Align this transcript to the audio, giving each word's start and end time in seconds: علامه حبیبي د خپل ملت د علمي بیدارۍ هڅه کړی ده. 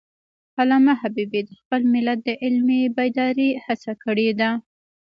علامه 0.59 0.93
حبیبي 1.01 1.41
د 1.45 1.51
خپل 1.59 1.81
ملت 1.93 2.19
د 2.23 2.29
علمي 2.43 2.81
بیدارۍ 2.97 3.49
هڅه 3.65 3.91
کړی 4.03 4.29
ده. 4.39 4.49